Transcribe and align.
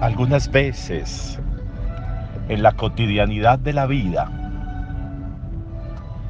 Algunas 0.00 0.50
veces 0.50 1.40
en 2.48 2.62
la 2.62 2.72
cotidianidad 2.72 3.58
de 3.58 3.72
la 3.72 3.86
vida 3.86 4.30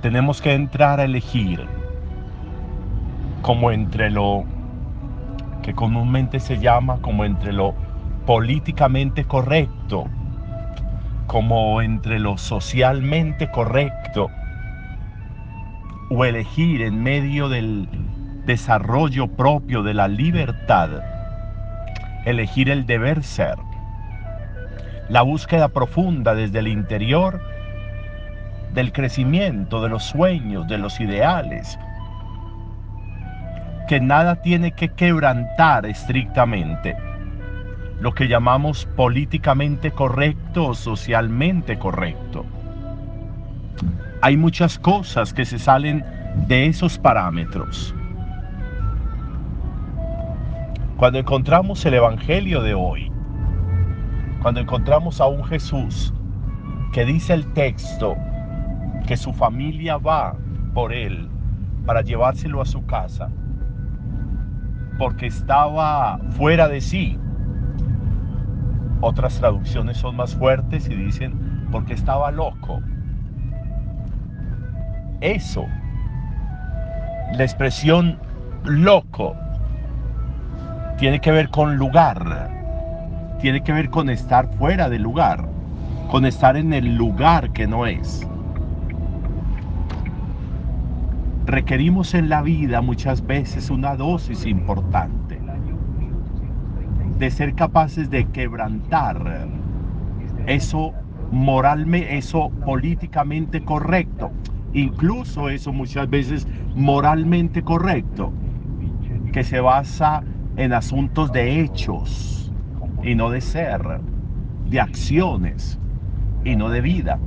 tenemos 0.02 0.40
que 0.40 0.54
entrar 0.54 1.00
a 1.00 1.04
elegir 1.04 1.66
como 3.42 3.72
entre 3.72 4.10
lo 4.10 4.44
que 5.62 5.74
comúnmente 5.74 6.38
se 6.38 6.60
llama 6.60 6.98
como 7.00 7.24
entre 7.24 7.52
lo 7.52 7.74
políticamente 8.24 9.24
correcto, 9.24 10.04
como 11.26 11.82
entre 11.82 12.20
lo 12.20 12.38
socialmente 12.38 13.50
correcto, 13.50 14.30
o 16.08 16.24
elegir 16.24 16.82
en 16.82 17.02
medio 17.02 17.48
del 17.48 17.88
desarrollo 18.46 19.26
propio 19.26 19.82
de 19.82 19.94
la 19.94 20.06
libertad, 20.06 21.15
elegir 22.26 22.68
el 22.68 22.84
deber 22.84 23.22
ser, 23.22 23.56
la 25.08 25.22
búsqueda 25.22 25.68
profunda 25.68 26.34
desde 26.34 26.58
el 26.58 26.68
interior 26.68 27.40
del 28.74 28.92
crecimiento, 28.92 29.80
de 29.80 29.88
los 29.88 30.04
sueños, 30.04 30.68
de 30.68 30.76
los 30.76 31.00
ideales, 31.00 31.78
que 33.88 34.00
nada 34.00 34.42
tiene 34.42 34.72
que 34.72 34.88
quebrantar 34.88 35.86
estrictamente, 35.86 36.96
lo 38.00 38.12
que 38.12 38.28
llamamos 38.28 38.84
políticamente 38.96 39.92
correcto 39.92 40.66
o 40.66 40.74
socialmente 40.74 41.78
correcto. 41.78 42.44
Hay 44.20 44.36
muchas 44.36 44.78
cosas 44.78 45.32
que 45.32 45.44
se 45.44 45.58
salen 45.58 46.04
de 46.48 46.66
esos 46.66 46.98
parámetros. 46.98 47.94
Cuando 50.96 51.18
encontramos 51.18 51.84
el 51.84 51.92
Evangelio 51.92 52.62
de 52.62 52.72
hoy, 52.72 53.12
cuando 54.40 54.60
encontramos 54.60 55.20
a 55.20 55.26
un 55.26 55.44
Jesús 55.44 56.14
que 56.94 57.04
dice 57.04 57.34
el 57.34 57.52
texto 57.52 58.16
que 59.06 59.18
su 59.18 59.34
familia 59.34 59.98
va 59.98 60.34
por 60.72 60.94
él 60.94 61.28
para 61.84 62.00
llevárselo 62.00 62.62
a 62.62 62.64
su 62.64 62.86
casa, 62.86 63.28
porque 64.96 65.26
estaba 65.26 66.18
fuera 66.30 66.66
de 66.66 66.80
sí. 66.80 67.18
Otras 69.02 69.38
traducciones 69.38 69.98
son 69.98 70.16
más 70.16 70.34
fuertes 70.34 70.88
y 70.88 70.94
dicen 70.94 71.68
porque 71.70 71.92
estaba 71.92 72.30
loco. 72.30 72.80
Eso, 75.20 75.66
la 77.34 77.44
expresión 77.44 78.18
loco, 78.64 79.36
tiene 80.98 81.20
que 81.20 81.30
ver 81.30 81.50
con 81.50 81.76
lugar, 81.76 82.50
tiene 83.40 83.62
que 83.62 83.72
ver 83.72 83.90
con 83.90 84.10
estar 84.10 84.48
fuera 84.56 84.88
del 84.88 85.02
lugar, 85.02 85.48
con 86.10 86.24
estar 86.24 86.56
en 86.56 86.72
el 86.72 86.96
lugar 86.96 87.50
que 87.52 87.66
no 87.66 87.86
es. 87.86 88.26
requerimos 91.46 92.14
en 92.14 92.28
la 92.28 92.42
vida 92.42 92.82
muchas 92.82 93.24
veces 93.24 93.70
una 93.70 93.94
dosis 93.94 94.44
importante 94.46 95.40
de 97.18 97.30
ser 97.30 97.54
capaces 97.54 98.10
de 98.10 98.26
quebrantar 98.26 99.46
eso 100.46 100.92
moralmente, 101.30 102.18
eso 102.18 102.50
políticamente 102.64 103.64
correcto, 103.64 104.32
incluso 104.72 105.48
eso 105.48 105.72
muchas 105.72 106.10
veces 106.10 106.46
moralmente 106.74 107.62
correcto, 107.62 108.32
que 109.32 109.44
se 109.44 109.60
basa 109.60 110.22
en 110.56 110.72
asuntos 110.72 111.32
de 111.32 111.60
hechos 111.60 112.52
y 113.02 113.14
no 113.14 113.30
de 113.30 113.40
ser, 113.40 113.82
de 114.68 114.80
acciones 114.80 115.78
y 116.44 116.56
no 116.56 116.70
de 116.70 116.80
vida 116.80 117.18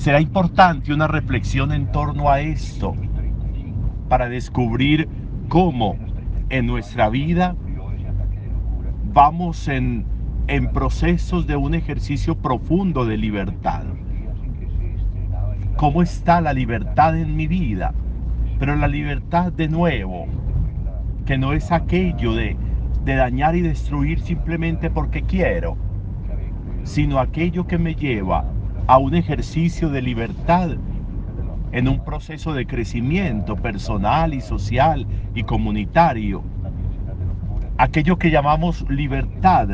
será 0.00 0.18
importante 0.18 0.94
una 0.94 1.08
reflexión 1.08 1.72
en 1.72 1.92
torno 1.92 2.30
a 2.30 2.40
esto 2.40 2.94
para 4.08 4.30
descubrir 4.30 5.10
cómo 5.50 5.98
en 6.48 6.66
nuestra 6.66 7.10
vida 7.10 7.54
vamos 9.12 9.68
en, 9.68 10.06
en 10.46 10.72
procesos 10.72 11.46
de 11.46 11.56
un 11.56 11.74
ejercicio 11.74 12.34
profundo 12.34 13.04
de 13.04 13.18
libertad. 13.18 13.82
¿Cómo 15.76 16.00
está 16.00 16.40
la 16.40 16.54
libertad 16.54 17.14
en 17.14 17.36
mi 17.36 17.46
vida? 17.46 17.92
Pero 18.58 18.76
la 18.76 18.88
libertad 18.88 19.52
de 19.52 19.68
nuevo, 19.68 20.28
que 21.30 21.38
no 21.38 21.52
es 21.52 21.70
aquello 21.70 22.34
de, 22.34 22.56
de 23.04 23.14
dañar 23.14 23.54
y 23.54 23.60
destruir 23.60 24.18
simplemente 24.18 24.90
porque 24.90 25.22
quiero, 25.22 25.76
sino 26.82 27.20
aquello 27.20 27.68
que 27.68 27.78
me 27.78 27.94
lleva 27.94 28.46
a 28.88 28.98
un 28.98 29.14
ejercicio 29.14 29.90
de 29.90 30.02
libertad 30.02 30.70
en 31.70 31.86
un 31.86 32.04
proceso 32.04 32.52
de 32.52 32.66
crecimiento 32.66 33.54
personal 33.54 34.34
y 34.34 34.40
social 34.40 35.06
y 35.32 35.44
comunitario. 35.44 36.42
Aquello 37.78 38.18
que 38.18 38.32
llamamos 38.32 38.84
libertad, 38.90 39.68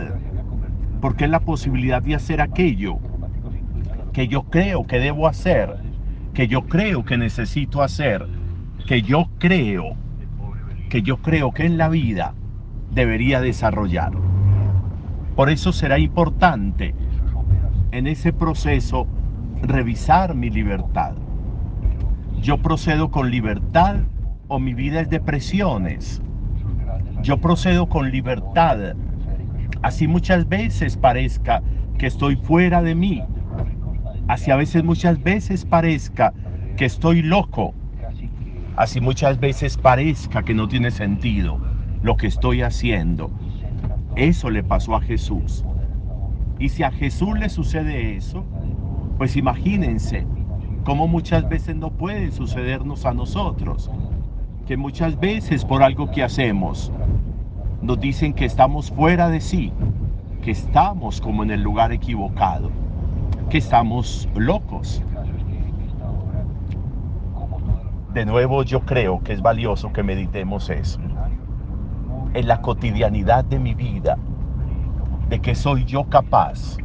porque 1.01 1.25
es 1.25 1.31
la 1.31 1.41
posibilidad 1.41 2.03
de 2.03 2.17
hacer 2.17 2.43
aquello 2.43 2.99
que 4.13 4.29
yo 4.29 4.43
creo 4.43 4.87
que 4.87 4.99
debo 4.99 5.27
hacer, 5.27 5.75
que 6.35 6.49
yo 6.49 6.67
creo 6.67 7.03
que 7.07 7.17
necesito 7.17 7.83
hacer, 7.83 8.27
que 8.87 9.01
yo 9.01 9.31
creo, 9.39 9.97
que 10.89 11.03
yo 11.03 11.19
creo 11.19 11.53
que 11.53 11.67
en 11.67 11.79
la 11.79 11.89
vida 11.89 12.35
debería 12.91 13.41
desarrollar. 13.41 14.13
Por 15.35 15.51
eso 15.51 15.73
será 15.73 15.99
importante 15.99 16.95
en 17.93 18.07
ese 18.07 18.33
proceso 18.33 19.07
revisar 19.63 20.35
mi 20.35 20.51
libertad. 20.51 21.15
Yo 22.41 22.59
procedo 22.59 23.11
con 23.11 23.31
libertad 23.31 23.97
o 24.49 24.59
mi 24.59 24.75
vida 24.75 25.01
es 25.01 25.11
de 25.11 25.21
presiones. 25.21 26.23
Yo 27.23 27.39
procedo 27.39 27.89
con 27.89 28.11
libertad. 28.11 28.95
Así 29.83 30.07
muchas 30.09 30.49
veces 30.49 30.97
parezca 30.97 31.63
que 31.99 32.07
estoy 32.07 32.37
fuera 32.37 32.83
de 32.83 32.95
mí. 32.95 33.23
Así 34.29 34.51
a 34.51 34.57
veces 34.57 34.85
muchas 34.85 35.23
veces 35.23 35.65
parezca 35.65 36.33
que 36.77 36.85
estoy 36.85 37.23
loco. 37.23 37.75
Así 38.77 39.01
muchas 39.01 39.41
veces 39.41 39.79
parezca 39.79 40.43
que 40.43 40.53
no 40.53 40.69
tiene 40.69 40.91
sentido 40.91 41.59
lo 42.03 42.19
que 42.19 42.27
estoy 42.27 42.61
haciendo. 42.61 43.31
Eso 44.17 44.51
le 44.51 44.63
pasó 44.63 44.95
a 44.95 45.01
Jesús. 45.01 45.65
Y 46.59 46.69
si 46.69 46.83
a 46.83 46.91
Jesús 46.91 47.39
le 47.39 47.49
sucede 47.49 48.17
eso, 48.17 48.45
pues 49.17 49.35
imagínense 49.37 50.27
cómo 50.85 51.09
muchas 51.09 51.49
veces 51.49 51.75
no 51.77 51.91
puede 51.91 52.31
sucedernos 52.33 53.07
a 53.07 53.15
nosotros. 53.15 53.91
Que 54.67 54.77
muchas 54.77 55.19
veces 55.19 55.65
por 55.65 55.83
algo 55.83 56.11
que 56.11 56.23
hacemos 56.23 56.93
nos 57.81 57.99
dicen 57.99 58.35
que 58.35 58.45
estamos 58.45 58.91
fuera 58.91 59.31
de 59.31 59.41
sí, 59.41 59.73
que 60.43 60.51
estamos 60.51 61.23
como 61.23 61.43
en 61.43 61.51
el 61.51 61.63
lugar 61.63 61.93
equivocado, 61.93 62.71
que 63.49 63.57
estamos 63.57 64.29
locos. 64.35 65.03
De 68.17 68.25
nuevo 68.25 68.63
yo 68.63 68.81
creo 68.81 69.23
que 69.23 69.35
es 69.35 69.43
valioso 69.43 69.93
que 69.93 70.03
meditemos 70.03 70.71
eso. 70.71 70.99
En 72.33 72.49
la 72.49 72.63
cotidianidad 72.63 73.45
de 73.45 73.59
mi 73.59 73.75
vida, 73.75 74.17
de 75.29 75.39
que 75.39 75.55
soy 75.55 75.85
yo 75.85 76.05
capaz 76.05 76.79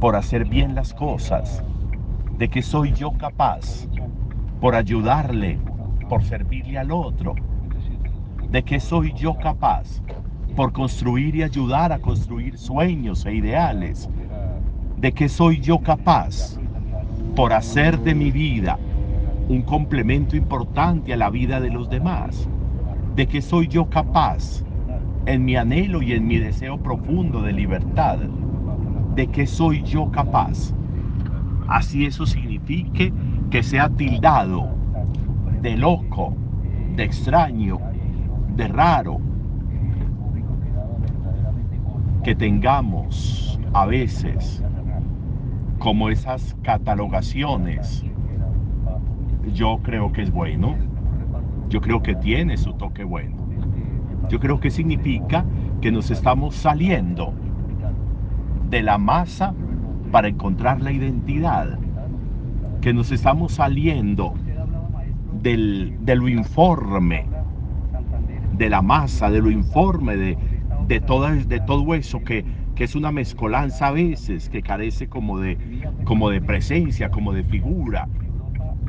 por 0.00 0.16
hacer 0.16 0.46
bien 0.46 0.74
las 0.74 0.92
cosas, 0.92 1.62
de 2.38 2.48
que 2.48 2.62
soy 2.62 2.92
yo 2.92 3.12
capaz 3.12 3.86
por 4.60 4.74
ayudarle, 4.74 5.60
por 6.08 6.24
servirle 6.24 6.76
al 6.76 6.90
otro, 6.90 7.36
de 8.50 8.64
que 8.64 8.80
soy 8.80 9.12
yo 9.12 9.38
capaz 9.38 10.02
por 10.56 10.72
construir 10.72 11.36
y 11.36 11.44
ayudar 11.44 11.92
a 11.92 12.00
construir 12.00 12.58
sueños 12.58 13.24
e 13.26 13.32
ideales, 13.32 14.10
de 14.96 15.12
que 15.12 15.28
soy 15.28 15.60
yo 15.60 15.78
capaz 15.78 16.58
por 17.36 17.52
hacer 17.52 18.00
de 18.00 18.16
mi 18.16 18.32
vida 18.32 18.76
un 19.48 19.62
complemento 19.62 20.36
importante 20.36 21.12
a 21.12 21.16
la 21.16 21.30
vida 21.30 21.60
de 21.60 21.70
los 21.70 21.88
demás, 21.88 22.48
de 23.14 23.26
que 23.26 23.40
soy 23.40 23.66
yo 23.66 23.88
capaz 23.88 24.62
en 25.26 25.44
mi 25.44 25.56
anhelo 25.56 26.02
y 26.02 26.12
en 26.12 26.26
mi 26.26 26.38
deseo 26.38 26.78
profundo 26.78 27.42
de 27.42 27.52
libertad, 27.52 28.18
de 29.14 29.26
que 29.26 29.46
soy 29.46 29.82
yo 29.82 30.10
capaz. 30.10 30.74
Así 31.66 32.04
eso 32.04 32.26
signifique 32.26 33.12
que 33.50 33.62
sea 33.62 33.88
tildado 33.88 34.68
de 35.62 35.76
loco, 35.76 36.34
de 36.94 37.04
extraño, 37.04 37.78
de 38.54 38.68
raro, 38.68 39.18
que 42.22 42.34
tengamos 42.34 43.58
a 43.72 43.86
veces 43.86 44.62
como 45.78 46.10
esas 46.10 46.56
catalogaciones, 46.62 48.04
yo 49.52 49.78
creo 49.82 50.12
que 50.12 50.22
es 50.22 50.30
bueno, 50.30 50.76
yo 51.68 51.80
creo 51.80 52.02
que 52.02 52.14
tiene 52.14 52.56
su 52.56 52.72
toque 52.74 53.04
bueno. 53.04 53.36
Yo 54.28 54.40
creo 54.40 54.60
que 54.60 54.70
significa 54.70 55.44
que 55.80 55.90
nos 55.90 56.10
estamos 56.10 56.54
saliendo 56.54 57.32
de 58.68 58.82
la 58.82 58.98
masa 58.98 59.54
para 60.10 60.28
encontrar 60.28 60.80
la 60.80 60.92
identidad, 60.92 61.78
que 62.80 62.92
nos 62.92 63.10
estamos 63.10 63.52
saliendo 63.52 64.34
del, 65.42 65.96
de 66.00 66.16
lo 66.16 66.28
informe, 66.28 67.26
de 68.56 68.68
la 68.68 68.82
masa, 68.82 69.30
de 69.30 69.40
lo 69.40 69.50
informe, 69.50 70.16
de, 70.16 70.38
de, 70.86 71.00
todo, 71.00 71.28
de 71.28 71.60
todo 71.60 71.94
eso 71.94 72.20
que, 72.20 72.44
que 72.74 72.84
es 72.84 72.94
una 72.94 73.12
mezcolanza 73.12 73.88
a 73.88 73.92
veces, 73.92 74.48
que 74.48 74.62
carece 74.62 75.08
como 75.08 75.38
de, 75.38 75.58
como 76.04 76.30
de 76.30 76.40
presencia, 76.40 77.10
como 77.10 77.32
de 77.32 77.44
figura, 77.44 78.08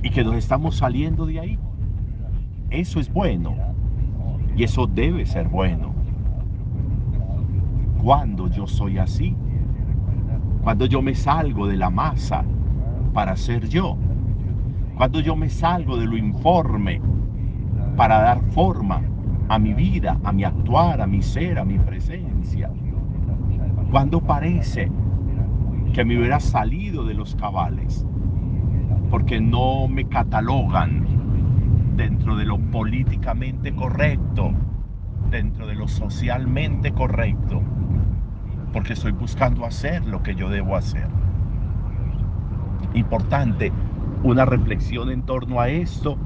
y 0.01 0.09
que 0.09 0.23
nos 0.23 0.35
estamos 0.35 0.77
saliendo 0.77 1.25
de 1.25 1.39
ahí. 1.39 1.59
Eso 2.69 2.99
es 2.99 3.11
bueno, 3.11 3.55
y 4.55 4.63
eso 4.63 4.87
debe 4.87 5.25
ser 5.25 5.47
bueno. 5.47 5.93
Cuando 8.01 8.47
yo 8.47 8.67
soy 8.67 8.97
así, 8.97 9.35
cuando 10.61 10.85
yo 10.85 11.01
me 11.01 11.15
salgo 11.15 11.67
de 11.67 11.77
la 11.77 11.89
masa 11.89 12.43
para 13.13 13.35
ser 13.35 13.67
yo, 13.67 13.97
cuando 14.95 15.19
yo 15.19 15.35
me 15.35 15.49
salgo 15.49 15.97
de 15.97 16.05
lo 16.05 16.17
informe 16.17 17.01
para 17.95 18.19
dar 18.19 18.41
forma 18.51 19.01
a 19.49 19.57
mi 19.57 19.73
vida, 19.73 20.19
a 20.23 20.31
mi 20.31 20.43
actuar, 20.43 21.01
a 21.01 21.07
mi 21.07 21.21
ser, 21.21 21.57
a 21.57 21.65
mi 21.65 21.79
presencia. 21.79 22.69
Cuando 23.91 24.21
parece 24.21 24.91
que 25.93 26.05
me 26.05 26.17
hubiera 26.17 26.39
salido 26.39 27.03
de 27.03 27.15
los 27.15 27.35
cabales, 27.35 28.05
porque 29.09 29.41
no 29.41 29.87
me 29.87 30.05
catalogan 30.05 31.05
dentro 31.95 32.35
de 32.35 32.45
lo 32.45 32.57
políticamente 32.57 33.73
correcto, 33.73 34.53
dentro 35.29 35.67
de 35.67 35.75
lo 35.75 35.87
socialmente 35.87 36.91
correcto, 36.91 37.61
porque 38.71 38.93
estoy 38.93 39.11
buscando 39.11 39.65
hacer 39.65 40.05
lo 40.05 40.23
que 40.23 40.35
yo 40.35 40.49
debo 40.49 40.75
hacer. 40.75 41.07
Importante 42.93 43.71
una 44.23 44.45
reflexión 44.45 45.11
en 45.11 45.23
torno 45.23 45.59
a 45.59 45.69
esto, 45.69 46.17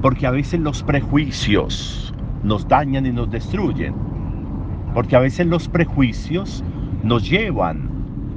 porque 0.00 0.26
a 0.26 0.30
veces 0.30 0.60
los 0.60 0.82
prejuicios 0.82 2.14
nos 2.42 2.66
dañan 2.66 3.06
y 3.06 3.12
nos 3.12 3.30
destruyen, 3.30 3.94
porque 4.94 5.16
a 5.16 5.20
veces 5.20 5.46
los 5.46 5.68
prejuicios 5.68 6.64
nos 7.02 7.28
llevan 7.28 7.88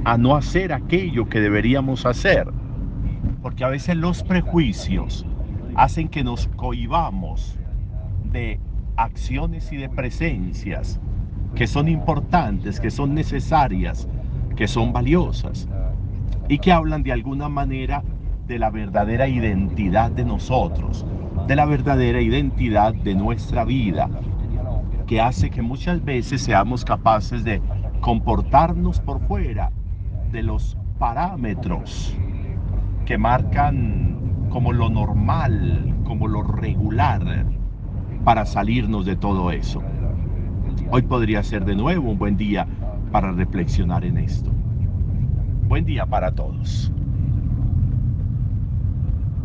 a 0.04 0.16
no 0.16 0.36
hacer 0.36 0.72
aquello 0.72 1.28
que 1.28 1.40
deberíamos 1.40 2.06
hacer, 2.06 2.48
porque 3.46 3.62
a 3.62 3.68
veces 3.68 3.96
los 3.96 4.24
prejuicios 4.24 5.24
hacen 5.76 6.08
que 6.08 6.24
nos 6.24 6.48
cohibamos 6.56 7.56
de 8.24 8.58
acciones 8.96 9.70
y 9.70 9.76
de 9.76 9.88
presencias 9.88 10.98
que 11.54 11.68
son 11.68 11.86
importantes, 11.86 12.80
que 12.80 12.90
son 12.90 13.14
necesarias, 13.14 14.08
que 14.56 14.66
son 14.66 14.92
valiosas 14.92 15.68
y 16.48 16.58
que 16.58 16.72
hablan 16.72 17.04
de 17.04 17.12
alguna 17.12 17.48
manera 17.48 18.02
de 18.48 18.58
la 18.58 18.68
verdadera 18.68 19.28
identidad 19.28 20.10
de 20.10 20.24
nosotros, 20.24 21.06
de 21.46 21.54
la 21.54 21.66
verdadera 21.66 22.20
identidad 22.20 22.94
de 22.94 23.14
nuestra 23.14 23.64
vida, 23.64 24.10
que 25.06 25.20
hace 25.20 25.50
que 25.50 25.62
muchas 25.62 26.04
veces 26.04 26.42
seamos 26.42 26.84
capaces 26.84 27.44
de 27.44 27.62
comportarnos 28.00 28.98
por 28.98 29.20
fuera 29.20 29.70
de 30.32 30.42
los 30.42 30.76
parámetros 30.98 32.18
que 33.06 33.16
marcan 33.16 34.48
como 34.50 34.72
lo 34.72 34.90
normal, 34.90 35.94
como 36.04 36.26
lo 36.26 36.42
regular, 36.42 37.46
para 38.24 38.44
salirnos 38.44 39.06
de 39.06 39.14
todo 39.14 39.52
eso. 39.52 39.80
Hoy 40.90 41.02
podría 41.02 41.42
ser 41.44 41.64
de 41.64 41.76
nuevo 41.76 42.10
un 42.10 42.18
buen 42.18 42.36
día 42.36 42.66
para 43.12 43.30
reflexionar 43.30 44.04
en 44.04 44.18
esto. 44.18 44.50
Buen 45.68 45.84
día 45.84 46.04
para 46.04 46.32
todos. 46.32 46.92